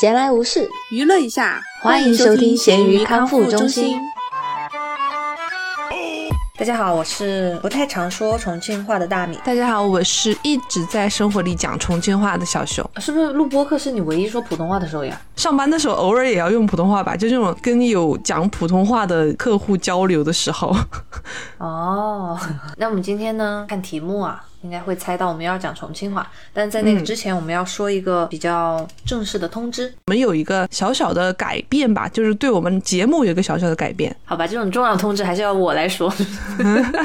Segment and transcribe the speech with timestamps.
[0.00, 3.98] 闲来无事，娱乐一下，欢迎收听咸鱼康复中心。
[6.56, 9.36] 大家好，我是不太常说重庆话的大米。
[9.44, 12.88] 大家好，我是一直在生活里讲重庆话的小熊。
[12.98, 15.20] 是不是录播课是你唯一说普通话的时候呀？
[15.34, 20.72] 上班的时候偶尔也要用普通话吧，就这种跟有讲普通话的客户交流的时候。
[21.58, 22.38] 哦，
[22.78, 24.44] 那我们今天呢，看题目啊。
[24.62, 29.92] 应该会猜到我们要讲重庆话，但在那个之前，我们要说一个比较正式的通知。
[30.06, 34.14] 我们有一个小小的改变吧，就是对我们节目有一个小小的改变。
[34.24, 36.12] 好吧，这种重要通知还是要我来说。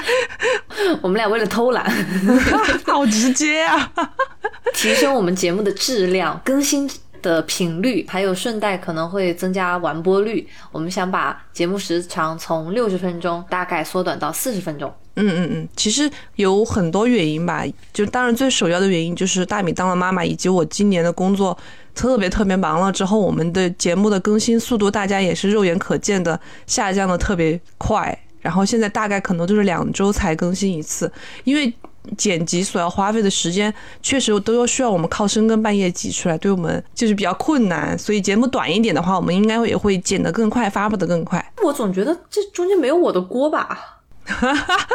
[1.02, 1.90] 我们俩为了偷懒，
[2.86, 3.92] 好直接啊！
[4.74, 6.90] 提升我们节目的质量、更新
[7.22, 10.48] 的频率，还有顺带可能会增加完播率。
[10.72, 14.92] 我们想把节目时长从六十分钟大概缩短到四十分钟。
[15.16, 17.64] 嗯嗯嗯，其实有很多原因吧，
[17.94, 21.56] 就当然最首要的原因就是大米当了妈妈，以及我今年的工作
[21.94, 31.12] 特别特别忙了之后，我们的节目的更新速度大家也是肉眼可见的下降的特别快，然后现在大概可能就是两周才更新一次，
[31.44, 31.72] 因为
[32.18, 41.54] 剪辑所要花费的时间确实都要需要我们靠深更半夜挤出来，对我们就是比较困难，所以节目短一点的话，我们应该也会剪得更快，发布得更快。
[41.64, 44.00] 我总觉得这中间没有我的锅吧。
[44.26, 44.88] 哈哈哈！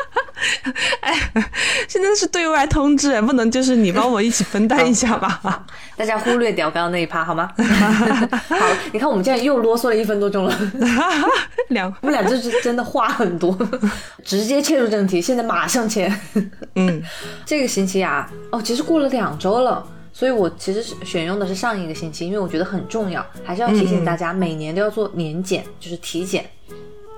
[1.01, 1.15] 哎，
[1.87, 5.67] 现在是对外通知，不能就是你帮我一起分担一下吧？
[5.97, 7.51] 大家忽略掉刚刚那一趴好吗？
[8.49, 8.57] 好，
[8.93, 10.59] 你看我们现在又啰嗦了一分多钟了。
[11.69, 13.57] 两，我们俩就是真的话很多，
[14.25, 16.13] 直接切入正题，现在马上切。
[16.77, 17.03] 嗯，
[17.45, 26.49] 这个星期啊，哦，其实过了两周了，所以我其实是选用的是上一个星期，因为我觉得很重要，还是要提醒大家，每年都要做年检，就是体检。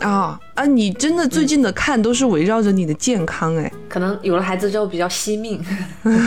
[0.00, 0.64] 啊啊！
[0.64, 5.62] 你真的最近的看都是围绕着你的健康哎，可能有了孩子之后比较惜命，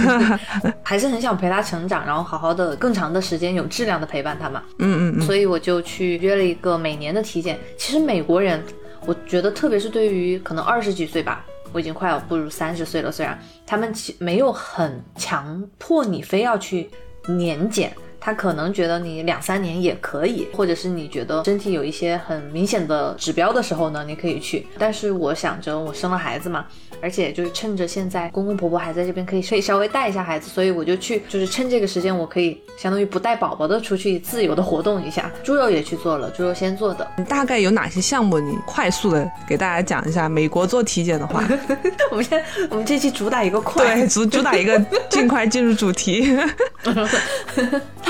[0.83, 4.61] 还是很想陪他成长，然后好好的更长的时间有质量的陪伴他嘛。
[4.79, 5.21] 嗯嗯嗯。
[5.25, 7.59] 所以我就去约了一个每年的体检。
[7.77, 8.63] 其实美国人，
[9.05, 16.89] 我觉得特别是对于可能二十几岁吧，我已经快要步入三十岁了，虽然他们其没有很强迫你非要去
[17.27, 17.91] 年检。
[18.25, 24.65] 他可能觉得你两三年也可以，或者是你觉得身体有一些很明显的指标的时候呢，你可以去。
[24.79, 26.65] 但是我想着我生了孩子嘛，
[27.01, 35.29] 而且就是趁着现在公公婆婆还在这边，可以可以稍微带一下孩子，所以我就去，就是趁这个时间，我可以相当于不带宝宝的出去自由的活动一下。
[35.43, 37.05] 猪肉也去做了，猪肉先做的。
[37.17, 38.39] 你大概有哪些项目？
[38.39, 40.29] 你快速的给大家讲一下。
[40.29, 41.43] 美国做体检的话，
[42.09, 44.79] 我们先我们这期主打一个快，对，主主打一个
[45.09, 46.33] 尽快进入主题。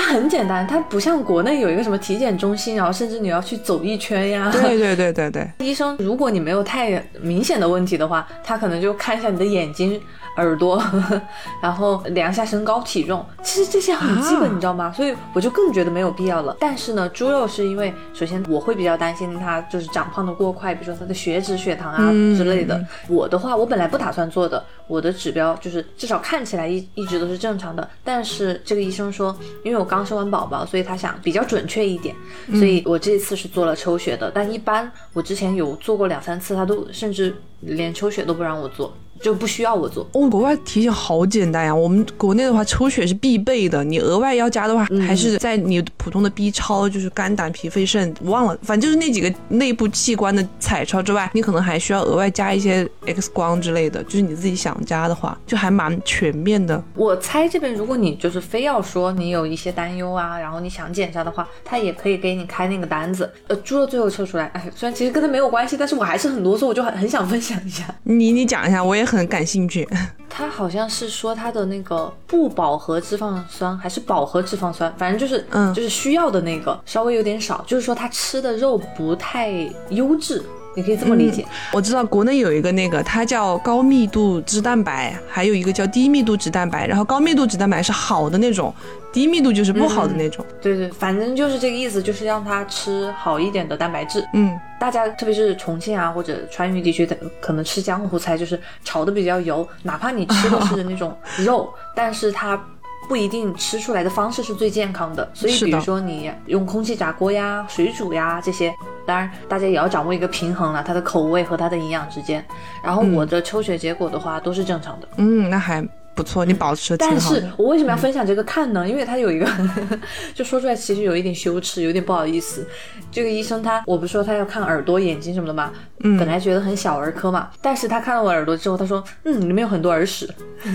[0.04, 4.50] 很简单，它不像国内有一个什么体检中心，然后甚至你要去走一圈呀。
[4.52, 10.00] 对对对对对， 医生，如果你没有太明显的问题的话，他可能就看一下你的眼睛。
[10.36, 10.82] 耳朵，
[11.62, 14.92] 然后量一下身高体重，其实这些很基本，你知道吗？
[14.92, 16.56] 所以我就更觉得没有必要了。
[16.58, 22.84] 但是呢，猪肉是因为首先我会比较担心它就是长胖的过快，比如说它的血脂、血糖啊之类的。
[23.08, 27.88] 我的话，我本来不打算做的，我的指标就是至少看起来一一直都是正常的。
[28.02, 32.14] 但是这个医生说，因为我刚生完宝宝，所以他想比较准确一点，
[32.54, 34.30] 所以我这次是做了抽血的。
[34.34, 38.92] 但一般我之前有做过两三次，他都甚至连抽血都不让我做。
[39.20, 40.28] 就不需要我做哦。
[40.28, 56.82] 国外体检好简单呀，我们国内的话抽血是必备的，你额外要加的话，还是在你普通的 B 超，就是肝胆脾肺肾，忘了，反正就是那几个内部器官的彩超之外，你可能还需要额外加一些 X 光之类的，就是你自己想加的话，就还蛮全面的。
[56.94, 63.30] 我猜这边如果你就是非要说你有一些担忧啊，然后你想检查的话，他也可以给你开那个单子。
[63.46, 67.84] 呃，猪肉最后测出来，哎，虽然其实跟他没有关系，但是我还是很啰嗦，我就很很想分享一下。
[68.02, 69.03] 你你讲一下，我也。
[69.04, 69.88] 很感兴趣，
[70.28, 79.50] 他好像是说他的那个不饱和脂肪酸还是饱和脂肪酸，反正就是，嗯，就是需要的那个稍微有点少，就是说他吃的肉不太
[79.90, 80.42] 优质。
[80.74, 86.86] 你可以这么理解，我知道国内有一个那个，它叫高密度脂蛋白，还有一个叫低密度脂蛋白。
[86.86, 88.74] 然后高密度脂蛋白是好的那种，
[89.12, 90.44] 低密度就是不好的那种。
[90.60, 94.26] 对对，反正就是这个意思，就是让他吃好一点的蛋白质。
[94.34, 102.60] 嗯，大家特别是重庆啊或者川渝地区的，可能吃江湖菜就是炒的比较油，哪怕你吃的是那种肉， 但是它。
[103.08, 108.74] 不一定吃出来的方式是最健康的，所以比如说你用空气炸锅呀、水煮呀这些，
[109.06, 112.44] 当然大家也要掌握一个平衡了，它的口味和它的营养之间。
[112.82, 117.30] 然后我的抽血结果的话都是正常的，嗯，那还不错，你保持的挺好。
[117.32, 118.88] 但是我为什么要分享这个看呢？
[118.88, 119.46] 因为他有一个，
[120.34, 122.66] 就说出来其实有一点羞耻，有点不好意思。
[123.10, 125.72] 这个医生他，我不是说他要看耳朵、眼睛什么的吗？
[126.04, 130.32] 嗯，本来觉得很小儿科嘛，但是他看了我耳朵之后，他说，嗯，里面有很多耳屎。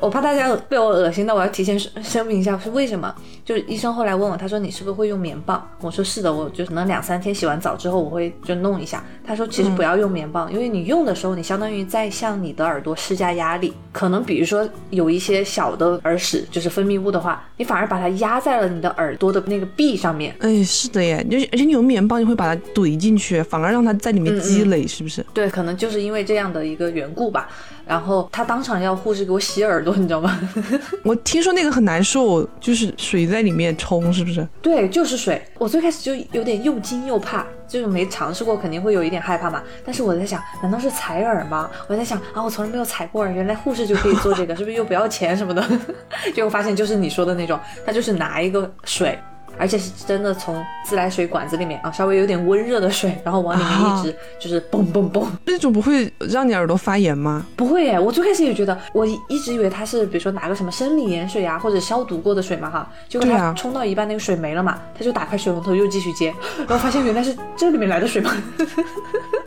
[0.00, 3.14] 我怕大家被我恶心到，我要提前声明一下是为什么。
[3.44, 5.66] 就是医生后来问我，他说你是不是会用棉棒？
[5.80, 9.04] 我说是的，我就可能两三天洗完澡之后我会就弄一下。
[9.26, 20.34] 他说其实不要用棉棒，因为你用的时候你相当于在向你的耳朵施加压力，可能比如说有一些小的耳屎就是分泌物的话，你反而把它压在了你的耳朵的那个壁上面。
[20.40, 25.24] 哎，是的耶，就而且你用棉棒你会把它怼进去，反而让它在里面积累，是不是？
[25.32, 27.48] 对，可能就是因为这样的一个缘故吧。
[27.86, 30.40] 然后他当场要护士给我洗耳朵，你知道吗？
[31.04, 34.46] 我听说那个很难受，就是水在里面冲，是不是？
[34.62, 35.40] 对，就是水。
[35.58, 39.62] 我最开始就有点又惊又怕，就是没尝试过，肯定会有一点害怕嘛。
[39.84, 41.70] 但是我在想，难道是采耳吗？
[41.86, 45.64] 我在想啊，我从来没有采过耳，原来护士就可以做这个，是不是又不要钱什么的？
[46.34, 49.18] 结果发现就是你说的那种，他就是拿一个水。
[49.58, 57.44] 而且是真的从自来水管子里面啊，稍微有点温热的水，然后往里面一直就是嘣嘣嘣，那种不会让你耳朵发炎吗？
[57.56, 68.30] 不会耶，我最开始也觉得，我一直以为它是比如说拿个什么生理盐水啊，或者消毒过的水嘛哈，结果它冲到一半那个水没了嘛，他就打开水龙头又继续接，然后发现原来是这里面来的水嘛，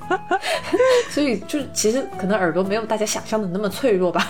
[1.11, 4.27] 所以就是其实可能耳朵没有大家想象的那么脆弱吧，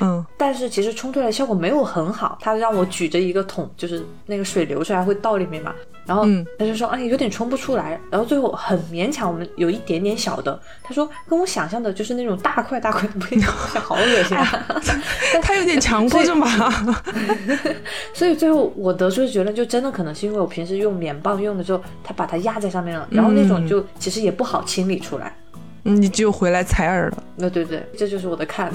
[0.00, 4.98] 嗯，但是其实冲出来效果没有很好，他让我举着一个桶，就是那个水流出来。
[5.08, 5.74] 会倒里面嘛？
[6.08, 6.24] 然后
[6.58, 10.58] 他就说：“哎，有点冲不出来。”然后最后很勉强，我们有一点点小的。
[10.82, 14.66] 他说：“跟我想象的就是那种大块大块的不一样，好恶心啊！”
[15.42, 17.04] 他有点强迫症吧？
[18.14, 25.36] 所以最后我得出的结论就真的可能是因为我平时用棉棒用的时候，他把它压在上面了，然后那种就其实也不好清理出来。
[25.84, 27.22] 你只有回来采耳了。
[27.36, 28.70] 那对对，这就是我的看。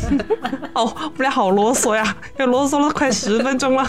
[0.74, 3.84] 哦，我们俩好啰嗦呀，要啰嗦了快十分钟了。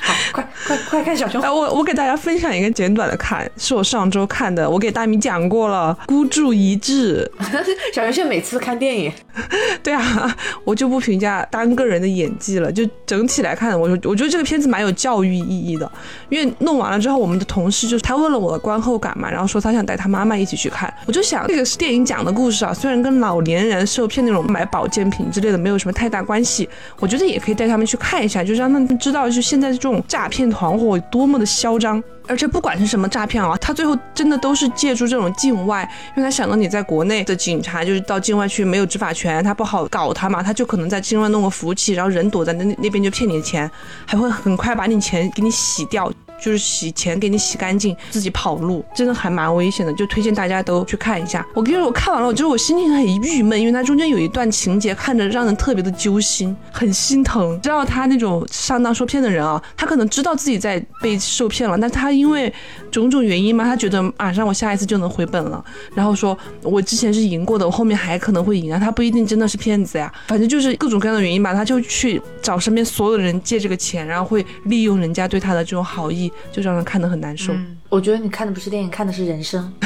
[0.00, 1.40] 好，快快快看小熊！
[1.42, 4.68] 哎，我我给大家分享一个简短的看，是我上周看的。
[4.68, 7.30] 我给大米讲过了，《孤注一掷》。
[7.94, 9.12] 小熊现在每次看电影，
[9.82, 10.34] 对啊，
[10.64, 15.90] 我就不评价单个人的演技了，就整体来看，我说我觉得这个片子蛮有教育意义的。
[16.30, 20.92] 因为弄完了之后，我们的同事就是他问了我的观后感嘛，然后说他想带他妈妈一起去看。
[21.06, 26.66] 我就想，这个是电影讲的故事啊，虽然跟老年人受骗那种买保健品之类的没有什么太大关系，
[27.00, 32.02] 我觉得也可以带他们去看一下，就让他们知道，就现在这种诈骗团伙多么的嚣张。
[32.26, 35.86] 而且不管是什么诈骗啊，他最后真的都是借助这种境外，
[36.16, 43.70] 因为他想到你在国内的警察就是到境外去没有执法权，他不好搞他嘛，他就可能在境外弄个服务器，然后人躲在那那边就骗你的钱，
[44.06, 46.10] 还会很快把你钱给你洗掉。
[46.40, 51.46] 就是洗钱给你洗干净，自己跑路，真的还蛮危险的，就推荐大家都去看一下。
[51.54, 57.60] 我跟你说，我看完了，我觉得我心情很郁闷，因为它中间有一段情节看着让人特别的揪心，很心疼。
[57.62, 62.52] 知道他那种上当受骗的人啊，他可能知道自己在被受骗了，但他因为
[62.90, 65.64] 种种原因嘛，他觉得马上我下一次就能回本了，
[65.94, 76.23] 然后说我之前是赢过的，我后面还可能会赢啊，他不一定真的是骗子呀，反正就是各种各样的原因吧，他就去找身边所有的人借这个钱，然后会利用人家对他的这种好意。
[76.52, 77.52] 就让人看得很难受。
[77.88, 79.72] 我觉得你看的不是电影，看的是人生。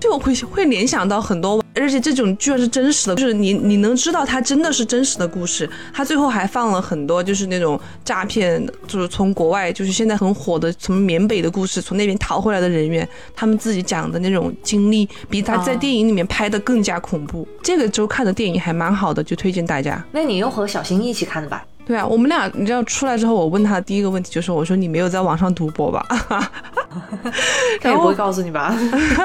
[0.00, 5.68] 就会会联想到很多，而且这种居然是真实的，就是你你能知道它真的是真实的故事。
[5.92, 13.06] 他最后还放了很多，就是那种诈骗，就是从国外，就是现在很火的从缅北的故事，从那边逃回来的人员，
[13.36, 17.46] 他们自己讲的那种经历，比他在电影里面拍的更加恐怖。
[17.62, 20.02] 这个周看的电影还蛮好的，就推荐大家。
[20.12, 21.62] 那你又和小新一起看的吧？
[21.90, 26.06] 对啊，我们俩，你知道出来之后，我问他第一个问题就是，我说你没有在网上赌博吧？
[27.82, 28.72] 他也不会告诉你吧？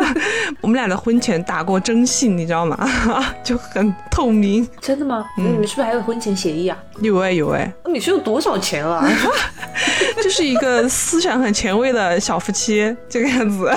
[0.61, 2.75] 我们俩的婚前打过征信，你知道吗？
[3.45, 4.67] 就很透明。
[4.81, 5.23] 真的吗？
[5.37, 6.75] 你们是不是还有婚前协议啊？
[7.01, 7.71] 有哎有哎。
[7.85, 9.07] 你是有多少钱啊？
[10.23, 13.71] 就是一个思想很前卫的小夫妻这个样子。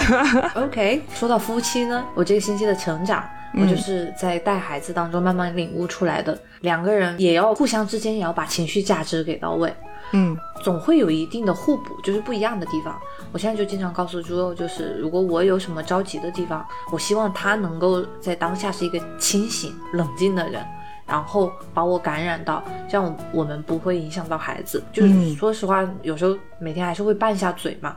[0.54, 3.22] OK，说到夫妻呢，我这个星期的成长。
[3.54, 9.74] 我就是在带孩子当中慢慢领悟出来的，两个人也要互相之间也要把情绪价值给到位，
[10.12, 12.98] 嗯，总会有一定的互补，就是不一样的地方。
[13.32, 20.64] 我现在就经常告诉猪肉，就是如果我有什么着急的地方，我希望他能够在当下是一个清醒冷静的人，
[21.06, 24.82] 然后把我感染到，这样我们不会影响到孩子。
[24.92, 27.96] 就是说实话，有时候每天还是会拌下嘴嘛。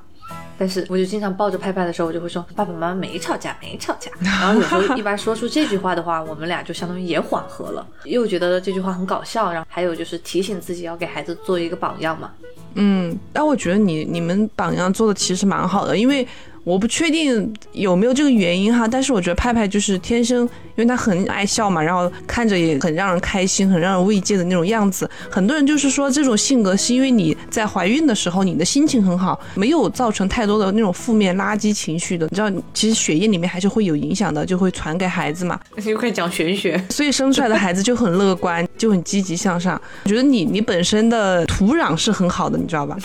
[0.62, 4.12] 但是我就经常抱着拍拍的时候，我就会说爸爸妈妈没吵架，没吵架。
[4.20, 9.52] 然后有时候一般说出这句话的话， 我们俩就相当于也缓和了，又觉得这句话很搞笑。
[9.52, 12.30] 然后还有就是提醒自己要给孩子做一个榜样嘛。
[12.76, 16.28] 嗯，但我觉得你你们榜样做的其实蛮好的，因为
[16.64, 20.48] 我不确定有没有这个原因哈，但是我觉得派派就是天生，
[20.82, 25.08] 因为他很爱笑嘛，然后看着也很让人开心，很让人慰藉的那种样子。
[25.30, 32.28] 很多人就是说这种性格是因为你在怀孕的时候你的心情很好，没有造成太多的那种负面垃圾情绪的。
[32.32, 35.60] 你知道，其实血液里面还是会有影响的，就会传给孩子嘛。
[35.86, 39.80] 又开始讲玄学，所以生出来的孩子就很乐观，就很积极向上。
[40.06, 42.98] 我觉得你你本身的土壤是很好的，你知道吧？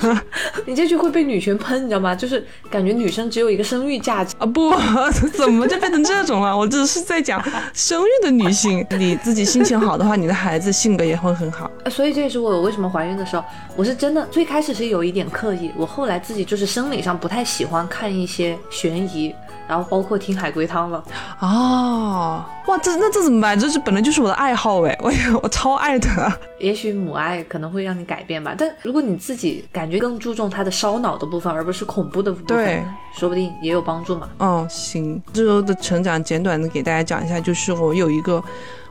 [0.66, 2.14] 你这句会被女权喷，你知道吗？
[2.14, 4.46] 就是感觉女生只有一个生育价值啊！
[4.46, 4.72] 不，
[5.34, 6.56] 怎么就变成这种了？
[6.56, 7.42] 我只是在讲
[7.74, 11.68] 生育的女性， 你自己心情好的话，你的孩子性格也会很好。
[11.90, 13.42] 所以这也是我为什么怀孕的时候，
[13.74, 19.34] 我是真的最开始是有一点刻意，我后来自己就是生理上不太喜欢看一些悬疑。
[19.70, 21.00] 然后包括听海龟汤了
[21.38, 23.56] 哦，哇，这那这怎么办？
[23.56, 25.12] 这是本来就是我的爱好哎，我
[25.44, 26.08] 我超爱的。
[26.58, 32.82] 也许母爱可能会让你改变吧，但如果你自己感觉更注重它的烧脑的部分，而不是恐怖的部分，对，
[33.16, 34.28] 说不定也有帮助嘛。
[34.40, 38.42] 嗯，行，这周的成长简短的给大家讲一下，就是我有一个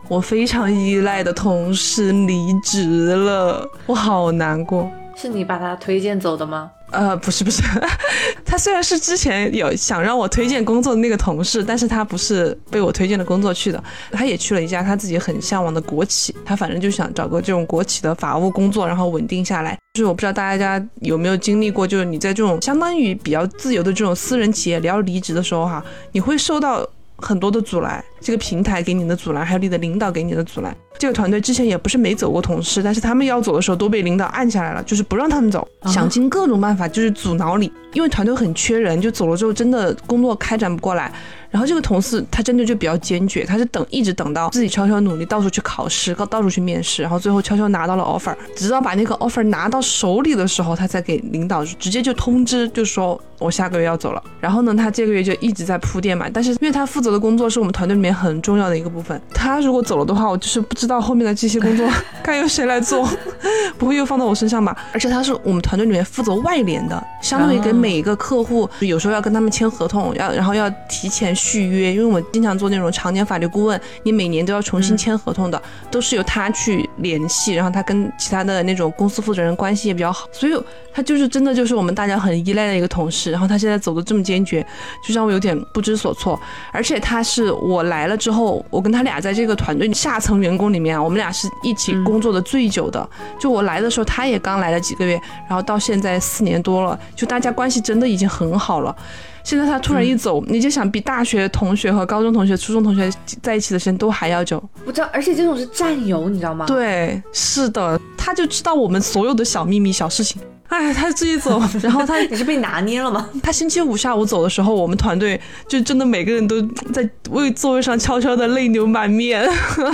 [0.07, 4.89] 我非常依赖的同事离职了，我好难过。
[5.17, 6.71] 是你把他推荐走的吗？
[6.91, 7.61] 呃，不是不是，
[8.43, 19.77] 他虽然是之前有想让我推荐工作的那个同事，但是他不是被我推荐的工作去的，他也去了一家他自己很向往的国企，他反正就想找个这种国企的法务工作，然后稳定下来。
[19.93, 28.03] 就是我不知道大家有没有经历过，就是你在这种相当于比较自由的这种私人企业，你要离职的时候哈，你会受到很多的阻拦。
[28.21, 30.75] 这个平台给你的阻拦，还有你的领导给你的阻拦。
[30.99, 37.71] 这个团队之前也不是没走过同事，但是他们要走的时候都被领导按下来了，就是不让他们走，想尽各种办法就是阻挠你。
[37.93, 41.11] 因为团队很缺人，就走了之后真的工作开展不过来。
[41.49, 54.21] 然后这个同事他真的就比较坚决，他是等一直等到自己悄悄努力，到处去考试，到到处去面试，然后最后悄悄拿到了 offer，直到把那个 offer 拿到手里的时候，他才给领导直接就通知，就说我下个月要走了。
[54.39, 58.09] 然后呢，他这个月就一直在铺垫嘛，但是因为他负责的工作是我们团队里面。
[58.19, 61.87] 很重要的一个部分，他如果走了的话，我就是不知道后面的这些工作
[62.23, 63.07] 该由谁来做，
[63.77, 64.75] 不会又放到我身上吧？
[64.91, 80.53] 而且他是我们团队里面负责外联的，相当于给每一个客户，有时候要跟他们签合同，要然后要提前续约，因为我们经常做那种常年法律顾问，你每年都要重新签合同的，都是由他去联系，然后他跟其他的那种公司负责人关系也比较好，所以
[80.91, 83.29] 他就是真的就是我们大家很依赖的一个同事。
[83.29, 84.65] 然后他现在走的这么坚决，
[85.07, 86.39] 就让我有点不知所措。
[86.71, 87.99] 而且他是我来。
[87.99, 93.07] 来了之后，我跟他俩在这个团队下层员工里面，我们俩是一起工作的最久的。
[93.37, 98.95] 就我来的时候，他也刚来了几个月，然后到现在四年多了，就大家关系真的已经很好了。
[99.43, 104.61] 现在他突然一走，你就想比大学同学和高中同学、初中同学在一起的时间都还要久。
[104.85, 106.65] 我知道，而且这种是战友，你知道吗？
[106.65, 110.41] 对，是的，他就知道我们所有的小秘密、小事情。
[110.69, 113.27] 哎，他自己走， 然后他你是被拿捏了吗？
[113.43, 116.61] 他星期五下午走的时候，我们团队就真的每个人都
[116.93, 119.43] 在为座位上悄悄的泪流满面。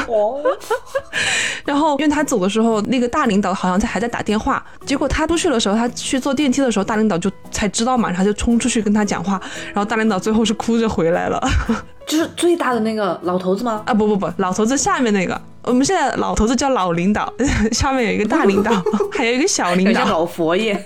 [0.08, 0.42] 哦。
[1.66, 11.42] 然后，因为他走的时候，那个大领导好像在还在打电话，结果他出去的时候，他去坐电梯的时候，大领导就才知道嘛，他就冲出去跟他讲话，然后大领导最后是哭着回来了。
[12.06, 13.82] 就是最大的那个老头子吗？
[13.86, 15.42] 啊，不不不，老头子下面那个。
[15.66, 17.32] 我们现在老头子叫老领导，
[17.72, 18.72] 下面有一个大领导，
[19.12, 20.84] 还有一个小领导，老佛爷。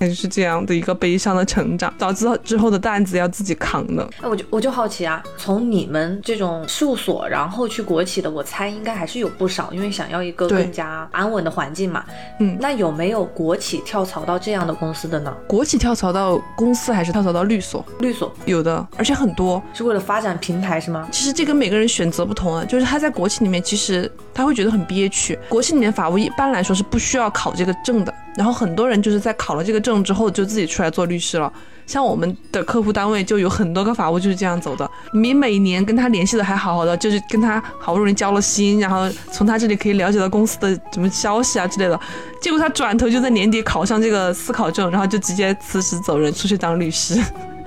[0.00, 4.08] 也就是这样的一个悲伤的成长，导致之后的担子要自己扛的。
[4.20, 12.04] 那我就我就好奇啊，从你们这种事务所，然后去国企的，我猜应该还是有不少，因为想要一个更加安稳的环境嘛。
[12.40, 15.32] 嗯，那有没有国企跳槽到这样的公司的呢？
[15.46, 17.84] 国企跳槽到公司还是跳槽到律所？
[18.00, 21.06] 律所有的，而且很多是为了发展平台是吗？
[21.12, 25.38] 其实这跟每个人选择不同啊，就是他在国企里面，其实他会觉得很憋屈。
[25.48, 28.14] 国企里面法务一般来说是不需要考这个证的。
[28.36, 31.52] 然后很多人就是在考了这个证之后，就自己出来做律师了。
[31.84, 34.88] 像我们的客户单位就有很多个法务就是这样走的。
[35.12, 42.00] 你每年跟他联系的还好好的，就是跟他好不容易交了心，然后从他这里可以了解到公司的什么消息啊之类的。
[42.40, 47.20] 结果他转头就在年底考上这个司考证，然后就直接辞职走人，出去当律师，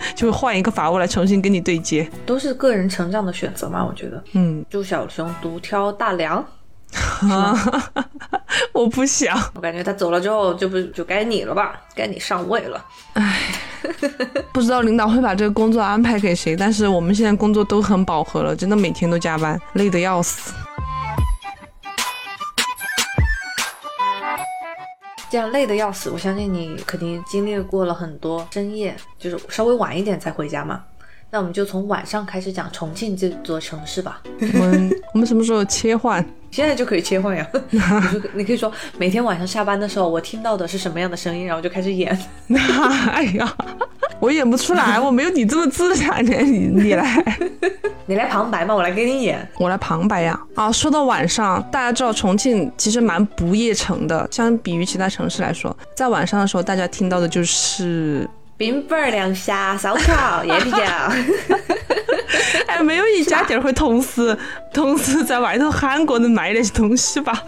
[0.15, 2.07] 就会换一个法务来重新跟你对接。
[2.25, 4.23] 都是个人成长的选择嘛，我觉得。
[4.33, 6.45] 嗯，朱小熊独挑大梁。
[8.71, 12.85] 我不想，我感觉他走了之后就不就该你了吧，该你上位了。
[13.13, 13.41] 唉，
[14.53, 20.53] 不知道领导会把这个工作安排给谁，但是我们现在工作都很饱和了，真的每天都加班，累得要死。
[25.35, 30.81] 这样累的要死，我相信你肯定经历过了很多深夜，就是稍微晚一点才回家嘛。
[31.29, 34.21] 那我们就从晚上开始讲重庆这座城市吧。
[34.39, 36.25] 我们我们什么时候切换？
[36.51, 37.45] 现在就可以切换呀。
[38.33, 42.17] 你可以说每天晚上下班的时候，我听到的是什么样的声音，然后就开始演。
[43.11, 43.57] 哎呀，
[44.21, 46.33] 我演不出来，我没有你这么自然的。
[46.43, 47.37] 你你来，
[48.07, 49.47] 你来旁白嘛，我来给你演。
[49.57, 50.39] 我来旁白呀。
[50.53, 60.77] 啊，说到晚上，大家知道重庆其实蛮不夜城的，相比于其他城市来说，在晚上的时候，大家听到的就是冰粉凉虾、烧烤、夜啤酒。
[62.67, 64.37] 哎，没有一家店会同时
[64.73, 67.43] 同时在外头喊过人卖那些东西吧？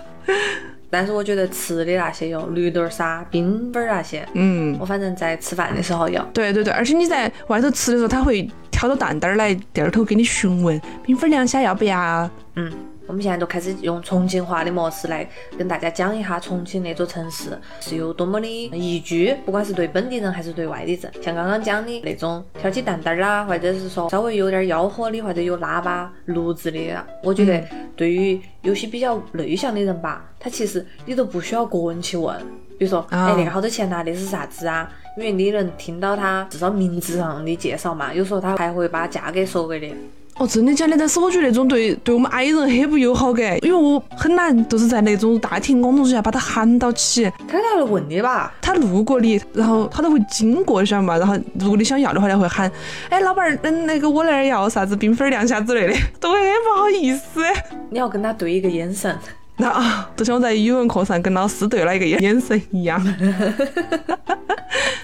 [0.89, 6.21] 但是我觉得吃的那些有绿豆沙、冰粉那些，嗯，我反正在吃饭的时候有。
[6.33, 12.29] 对对对，而且你在外头吃的时候，它会挑着担担儿来店儿头给你询问冰粉凉虾要不要？
[12.53, 12.72] 嗯。
[13.07, 15.25] 我们现在都开始用重庆话的模式来
[15.57, 21.10] 跟大家讲一下重庆那座城市是有多么的宜居，不管是对本地人还是对外地人。
[21.24, 27.63] 像刚刚讲的那种挑起担担儿啦，或者是说稍微有点吆喝的，或者有喇叭录制的，我觉得
[27.96, 32.38] 对于有些比较内向的人吧，他其实你都不需要个人去问，
[32.77, 34.03] 比如说，哎，那个好多钱呐？
[34.05, 34.91] 那是啥子啊？
[35.17, 39.91] 因为你能听到他至少名字上的介绍嘛，有时候他还会把价格说给你。
[40.36, 40.95] 哦，真的假的？
[40.95, 47.24] 但是我觉得那种对对我们矮人很不友好嘅，因为我很难就是在那种大庭广众之下把他喊到起。
[47.47, 48.53] 他来问你吧？
[48.62, 51.17] 他路过你，然后他都会经过，晓得嘛？
[51.17, 52.71] 然后如果你想要的话，他会喊
[53.09, 57.41] ：“哎，老板儿，嗯，那个我那儿要啥子冰粉凉虾之类的。”都会很不好意思。
[57.89, 59.17] 你要跟他对一个眼神。
[59.55, 63.01] 那啊，就像我在语文课上跟老师对了一个眼眼神一样。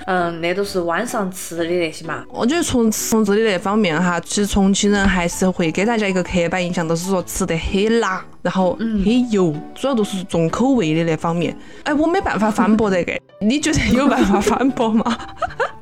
[0.06, 2.24] 嗯，那都是晚上吃的那些嘛。
[2.30, 11.58] 我觉得从从这里那方面哈，其实重庆人还是会给大家一个刻板印象，都是说吃得很辣，然后很油，主要都是重口味的那方面。
[11.84, 15.18] 哎，我没办法反驳这个， 你觉得有办法反驳吗？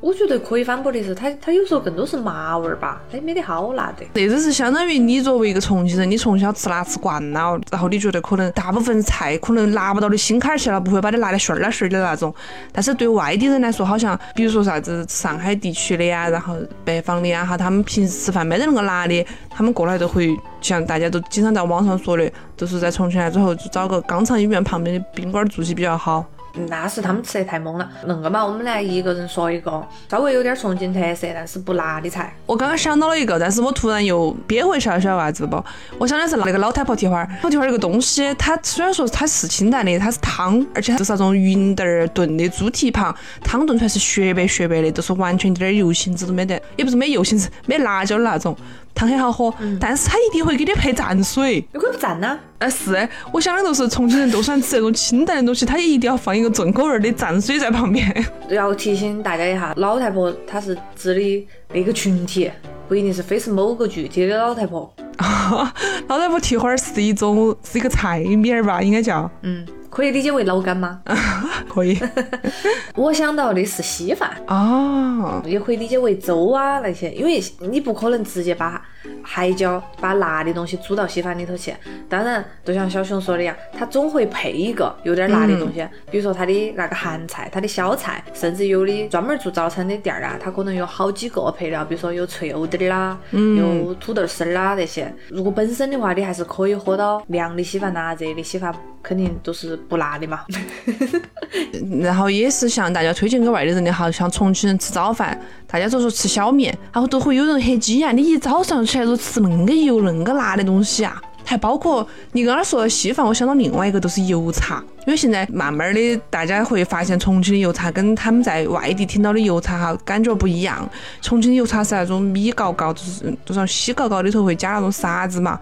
[0.02, 4.04] 我觉得可以反驳的是，它它有时候更多是麻味儿吧，它也没得好辣的。
[4.12, 12.34] 这就是相当于你作为一个重庆人，你从小吃辣吃惯了，然后你觉得可能大部分菜可能辣不到你心坎儿去了，不会把你辣得旋儿顺儿的那种。
[12.72, 26.26] 但是对外地人来说，好像比如说啥子上海地区的呀，然后北方的呀哈，他们平时吃饭没得那个辣的，他们过来都会像大家都经常在网上说的，都是在重庆来之后就找个肛肠医院旁边的宾馆住起比较好。
[26.68, 27.90] 那是他们吃的太猛了。
[28.06, 32.34] 那个嘛，我们来一个人说一个稍微有点重庆特色，但是不辣的菜。
[32.46, 35.62] 我刚刚想到了一个，但是我突然又憋回去了，晓得啥子不？
[35.98, 37.28] 我想的是那个老太婆蹄花儿。
[37.42, 48.56] 老蹄花儿这个东西，它虽然说它是清淡的，它是汤，而且就是那种云豆儿炖的猪蹄膀，汤炖出来是雪白雪白的，就是完全一点油腥子都没得，也不是没油腥子，没辣椒的那种。
[48.94, 51.66] 汤很好喝，但是他一定会给你配蘸水。
[51.72, 52.38] 你可以不蘸呢？
[52.58, 58.24] 哎，是，我想的就是重庆人都喜欢吃那种清淡的东西，他也一定要放一个重口味的蘸水在旁边。
[58.48, 62.50] 要提醒大家一下，老太婆她是指的那个群体，
[62.88, 64.92] 不一定是非是某个具体的老太婆。
[66.08, 69.28] 老太婆蹄花儿是一种是一个菜名儿吧，应该叫。
[69.42, 69.66] 嗯。
[69.92, 70.98] 可以理解为老干妈，
[71.68, 71.98] 可以。
[72.96, 74.30] 我想到的是稀饭。
[74.46, 78.80] 哦，也可以理解为粥啊那些，因为你不可能直接把
[79.22, 81.74] 海椒、把辣的东西煮到稀饭里头去。
[82.08, 95.12] 当然，就像小熊说的一样，它总会配一个有点辣的东西，比如说它的那个咸菜、它的小菜，甚至有的专门做早餐的店儿啊，它可能有好几个配料，比如说有脆藕丁儿啦，有土豆丝儿啦那些。
[95.28, 99.78] 如果本身的话，你还是可以喝到凉的稀饭呐，热的稀饭肯定都是。
[99.88, 100.40] 不辣的嘛，
[102.00, 111.18] 然后也是向大家推荐给外地人的哈，像重庆人吃早饭，大家就说吃小面，然后都会有人很惊讶，你一早上起来就吃恁个油恁个辣的东西啊！
[111.44, 120.88] 还包括你刚刚说的稀饭，我想到另外一个就是油茶，因为现在慢慢的大家会发现重庆的油茶跟他们在外地听到的油茶哈感觉不一样，
[121.20, 125.58] 重庆的油茶是那种米糕糕，就是就是稀糕糕里头会加那种沙子嘛，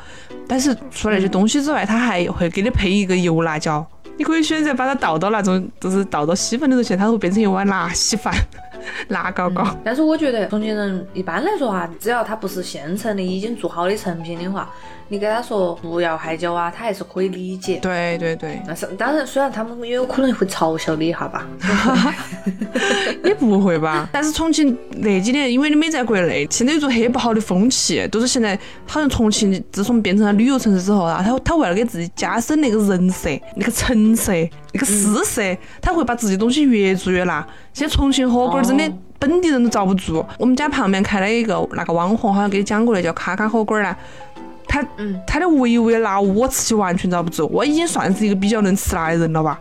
[0.47, 3.87] 但是除了那些东西之外，它还会给你配一个油辣椒。
[4.21, 8.31] 你可以选择把它倒到那种，就是倒到稀饭里头去，它会变成一碗辣稀饭，
[9.09, 9.67] 辣糕糕。
[9.83, 14.69] 但是我觉得重庆人一般来说哈，只要它不是现成的、已经做好的成品的话。
[15.13, 17.81] 你给他说不要海椒啊，他还是可以理解。
[17.83, 21.45] 对对对，但是当然，虽然他们也有可能会嘲笑你一下吧。
[23.25, 24.09] 也不会吧？
[24.13, 34.33] 但是重庆那几年，因为你没在国内，现在有种很不好的风气，都是现在好像重庆自从变成了旅游城市之后啊，他他为了给自己加深那个人设、那个成色、
[34.73, 35.43] 那个姿色，
[35.83, 37.45] 他会把自己东西越做越辣。
[37.73, 40.25] 现在重庆火锅真的本地人都遭不住。
[40.39, 43.97] 我们家旁边开了一个那个网红，好像给你讲过的，叫卡卡火锅呢。
[44.71, 47.49] 他，嗯，他的微微辣，我吃起完全遭不住。
[47.53, 49.61] 我已经算是一个比较能吃辣的人了吧？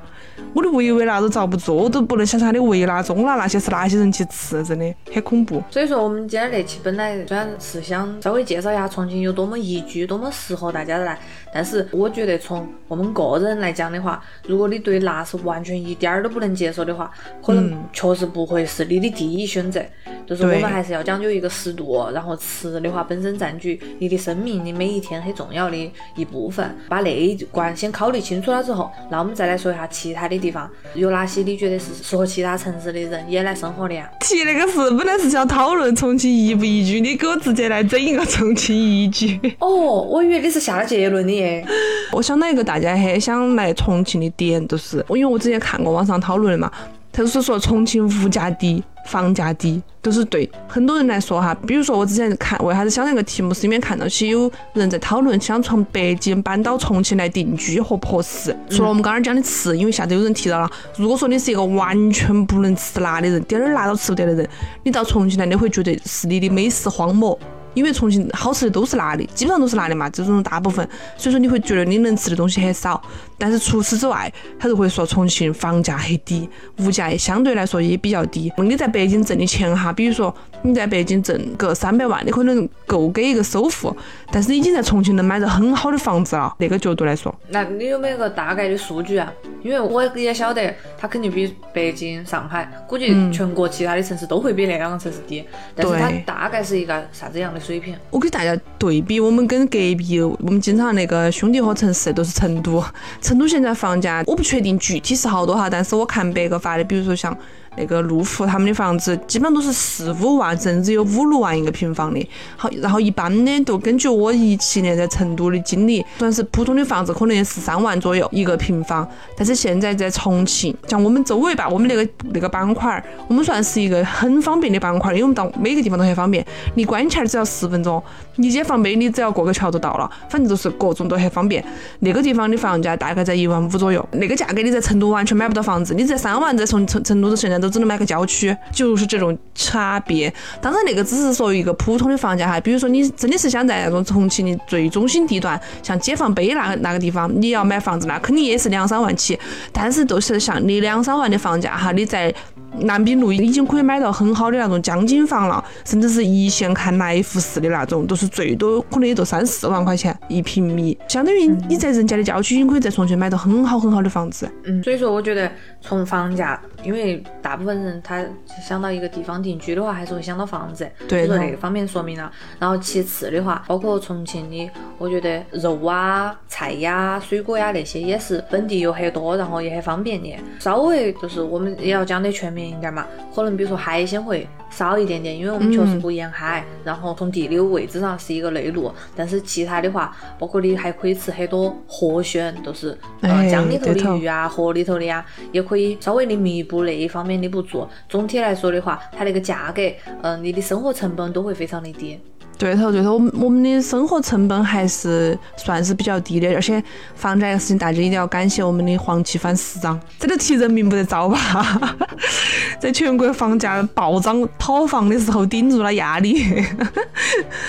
[0.53, 5.61] 我的维维辣都遭不住，我都不能想象他的维辣中辣那些是哪些人去吃，真的很恐怖。
[5.69, 11.19] 所以说，我们今天那期本来虽然是想稍微介绍一下重庆有多么宜居，多么适合大家来，
[11.53, 17.11] 但是我觉得从我们个人来讲的话，如果你对辣是完全一点儿都不能接受的话，
[17.43, 19.81] 可能确实不会是你的第一选择。
[20.25, 26.77] 就是我们还是要讲究一个适度，然后吃的话本身占据你的生命，的每一天很重要的一部分。
[26.87, 34.07] 把那一关先考虑清楚了之后，那我们再来说一下其他的地方有哪些你觉得是适合其他城市的人也来生活的呀？
[34.19, 39.39] 提那个事本来是想讨论重庆宜不宜居，你给我直接来整一个重庆宜居。
[39.57, 41.65] 哦，我以为你是下了结论的耶。
[42.11, 46.71] 我想到一个大家很想来重庆的点，就是我因为我之前看过网上讨论的嘛。
[47.11, 51.55] 他是说重庆物价低，房价低，都是对很多人来说哈。
[51.65, 58.55] 比如说我之前看，为啥子想那个题目，是因为看到起有人在讨论想从北京搬到重庆来定居合不合适。
[58.69, 64.47] 除了我们刚刚讲的吃，因为下头有人提到了，如果说你是一个完全不能吃辣的人，点儿辣都吃不得的人，
[64.83, 67.37] 你到重庆来，你会觉得是你的美食荒漠。
[67.79, 73.01] 因为重庆好吃的都是辣的，基本上都是辣的嘛，这种大部分，所以说你会觉得你能吃的东西很少。
[73.37, 78.51] 但是除此之外，他就会说重庆房价很低，物价相对来说也比较低。
[78.57, 83.95] 你在北京挣的钱哈，比如说你在北京挣个三百万，你可能够给一个首付，
[84.29, 86.53] 但是你已经在重庆能买到很好的房子了。
[86.59, 89.31] 那个角度来说，那你有没有个大概的数据啊？
[89.63, 95.45] 因为我也晓得，它肯定比北京、上海，估计全国其他的城市都会比那两个城市低。
[95.73, 97.95] 但是它大概是一个啥子样的水平？
[98.09, 102.83] 我给大家对比，我们跟隔壁，我们经常那个兄弟伙城市都是成都。
[103.21, 107.37] 成都现在房价我不确定具体是好多哈，但是我看别个发的，比如说像。
[107.79, 112.29] 那个路虎他们的房子基本上都是四五万，甚至有五六万一个平方的。
[112.57, 119.07] 好，然后一般的都根据我一七年在成都的经历，算是普通的房子可能也十三万左右一个平方。
[119.37, 126.45] 但是现在在重庆，像我们周围吧，我们那个那个板块，我们算是一个很方便的板块，因为我们到每个地方都很方便。
[126.75, 128.03] 离关前只要十分钟，
[128.35, 131.63] 离解放碑你只要过个桥就到了，反正都是各种都很方便。
[132.01, 137.68] 那个地方的房价大概在一万五左右，那个价格你在成都完全买不到房子，你在三万在从成成都现在都。
[137.69, 140.33] 只能买个郊区，就是这种差别。
[140.61, 142.59] 当然，那个只是说一个普通的房价哈。
[142.59, 149.39] 比如说，你真的是想在那种重庆的最中心地段，像解放碑那个那个地方，你要买房子，那肯定也是两三万起。
[149.71, 152.33] 但是，都是像你两三万的房价哈，你在。
[152.77, 164.49] 南滨路已经可以买到很好的那种江景房了，甚至是一线看来福士的那种，都是最多可能也就三四万块钱一平米，相当于你在人家的郊区，已经可以在重庆买到很好很好的房子。
[164.65, 165.51] 嗯，所以说我觉得
[165.81, 168.23] 从房价，因为大部分人他
[168.65, 172.31] 想到一个地方定居的话，还是会想到房子，对，说那个方面说明了。
[172.59, 180.35] 然后其次的话，包括重庆的，我觉得肉啊、菜呀、水果呀那些也是本地又很多，然后也很方便的。
[180.59, 182.58] 稍微就是我们也要讲的全面。
[182.67, 197.87] 一点嘛，可能比如说海鲜会少一点点，因为我们确实不沿海，然后从地理位置上是一个内陆，但是其他的话，包括你还可以吃很多河鲜，都是呃江里头的鱼啊，河里头的呀，也可以稍微的弥补那一方面的不足。
[198.07, 199.81] 总体来说的话，它那个价格，
[200.21, 202.19] 嗯，你的生活成本都会非常的低。
[202.59, 206.83] 对头对头，我们我们的生活成本还是算是比较低的，而且
[207.15, 211.97] 房价这个事情，大家一定要感谢我们的黄奇帆市长，这个提人民不得遭吧？
[212.77, 216.43] 在全国房价暴涨讨房的时候，顶住了压力，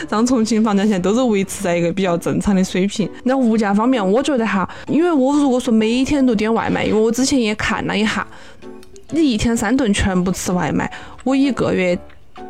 [0.09, 3.09] 让重庆房价现在都是维持在一个比较正常的水平。
[3.23, 8.27] 那物价方面，我觉得哈，因为我如果说每天都点外卖，因为我之前也看了一下，
[9.11, 11.97] 你一天三顿全部吃外卖，我一个月。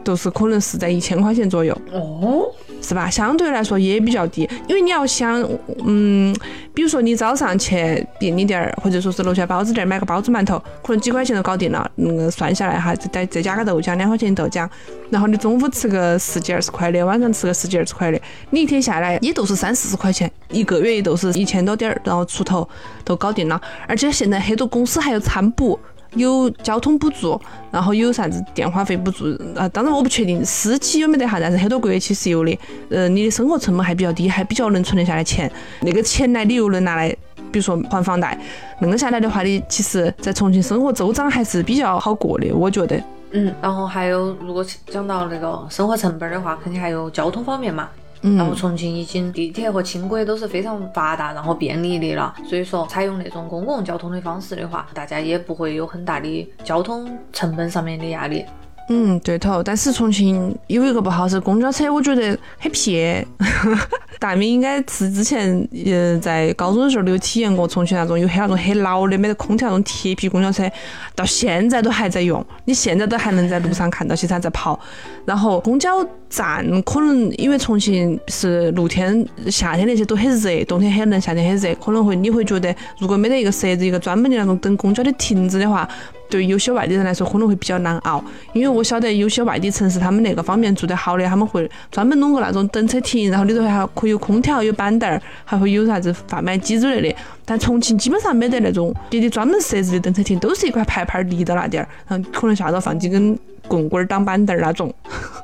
[0.02, 2.46] 都是可能是在一千块钱左右，哦，
[2.82, 3.08] 是吧？
[3.10, 5.42] 相对来说也比较低，因为你要想，
[5.84, 6.34] 嗯，
[6.72, 14.68] 比如说你早上去便利店儿或者说是楼下包子店买个包子馒头，可能几块钱就搞定了，嗯，算下来哈，再再加个豆浆，两块钱豆浆，
[15.10, 22.68] 然后你中午吃个十几二十块的，晚上吃个十几二十块的，你一天下来也都是三四十块钱，一个月也都是一千多点儿，然后出头
[23.04, 25.78] 都搞定了，而且现在很多公司还有餐补。
[26.14, 29.68] 有交通补助，然后有啥子电话费补助啊？
[29.68, 32.58] 当然我不确定私企有没得哈，但是很多国企是有的。
[32.90, 35.50] 呃，你的生活成本还比较低，还比较能存得下来钱。
[35.80, 37.08] 那个钱呢，你又能拿来，
[37.52, 38.38] 比如说还房贷。
[38.80, 43.00] 那个下来的话，你其实在重庆生活周章还是比较好过的，我觉得。
[43.32, 47.88] 嗯，然后还有，如果讲到那个生活成本的话，肯定还有交通方面嘛。
[48.22, 58.44] 那么重庆已经地铁和轻轨都是非常发达，然后便利的了，所以说采用那种公共交通的方式的话，大家也不会有很大的交通成本上面的压力。
[58.92, 59.62] 嗯，对头。
[59.62, 63.24] 但是重庆有一个不好是公交车，我觉得很撇。
[64.18, 70.68] 大明应该是之前呃在高中的时候都有体验过重庆那种有很那种很老的没得空调那种铁皮公交车，
[71.14, 74.78] 到现在都还在用，你现在都还能在路上看到其他在跑。
[75.24, 85.88] 然后公交站可能因为重庆是露天夏天那些都很热，冬天很冷，夏天很热，可能会你会觉得如果没得一个设置一个专门的那种等公交的亭子的话。
[86.30, 97.16] 对有些外地人来说可能会比较难熬，因为我晓得有些外地城市他们那个方面做得好的，他们会专门弄个那种等车亭，然后里头还可以有空调、有板凳儿，还会有啥子贩卖机之类的。
[97.44, 104.94] 但重庆基本上没得那种别的专门设置的等车亭，都是一块牌牌立到那点儿，然后可能下头放几根棍棍儿当板凳儿那种。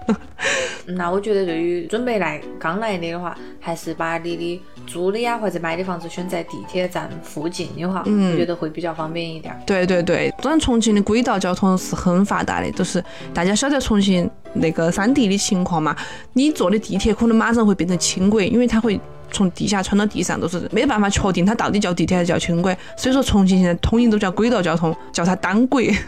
[0.86, 9.54] 那我觉得对于准备来刚来的的话，还是把你的租的呀或者买的房子选在地铁站附近的话，我觉得会比较方便一点。
[9.66, 13.02] 对对对，当然重庆的轨道交通是很发达的，就是
[13.34, 15.94] 大家晓得重庆那个山地的情况嘛，
[16.32, 25.94] 你坐的地铁可能马上会变成轻轨，因为它会从地下穿到地上，都是没办法确定它到底叫地铁还是叫轻轨，所以说重庆现在统一都叫轨道交通，叫它单轨。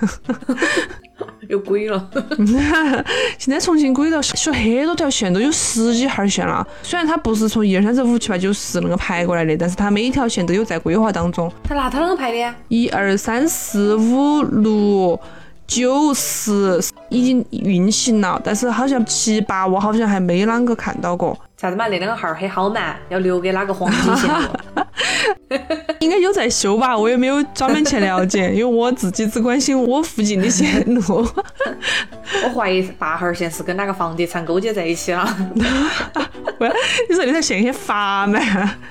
[1.48, 2.10] 有轨了，
[3.38, 6.64] 现在重庆轨道修很多条线，都有十几号线了。
[6.82, 11.50] 虽然它不是从一二三四五七八九十那个排过来的，但是它每一条线都有在规划当中。
[11.64, 12.54] 它那它啷个排的？
[12.68, 15.18] 一二三四五六
[15.66, 16.78] 九十
[17.08, 21.36] 已经运行了，但是好像七八我好像还没啷个看到过。
[21.60, 21.88] 啥子嘛？
[21.88, 24.48] 那两个号很好嘛，要留给哪个黄金线路？
[25.98, 31.02] 应该有在修吧，我也没有专门去了解，因为我自己只关心我附近的线路。
[32.44, 35.26] 我怀疑八号线是跟哪个房地产勾结在一起了。
[37.08, 38.38] 你说那条线很发嘛？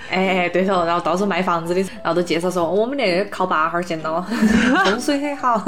[0.10, 4.22] 哎哎，对头，然后到时候卖房子的，然后都介绍说我们那个靠八号线的，
[4.84, 5.64] 风水很好。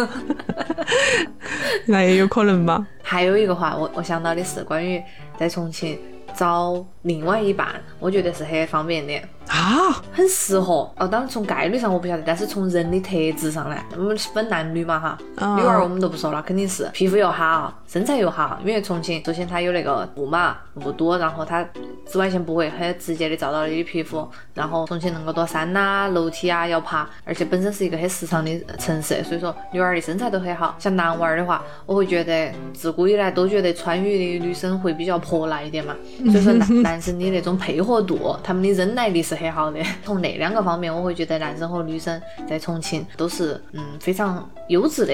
[1.85, 2.85] 那也有可能吧。
[3.01, 5.01] 还有一个话，我我想到的是关于
[5.39, 5.97] 在重庆。
[6.33, 7.67] 遭另外一半，
[7.99, 9.13] 我觉得是很方便的
[9.47, 11.07] 啊，很适合哦。
[11.07, 15.17] 当然从概率上我不晓得，但是从人的特质上来，我们分男女嘛哈，
[15.57, 18.59] 女娃儿我们都不说了，肯定是皮肤又好，身材又好。
[18.63, 21.65] 因为重庆首先它有那个雾嘛，雾多，然后它
[22.05, 24.27] 紫外线不会很直接的照到你的皮肤。
[24.53, 30.75] 然后重庆那么多山呐、楼梯啊要爬，而且本身是一个很时尚的城市，所以说女娃儿的身材都很好。
[30.77, 35.95] 像男娃儿的话，我会觉得自古以来都觉得川渝的女生会比较泼辣一点嘛。
[36.25, 39.79] 所以说男男 生的那种配合度，他们的忍耐力是很好的。
[40.03, 45.13] 从那两个方面，我会觉得男生和女生在重庆都是嗯非常优质的。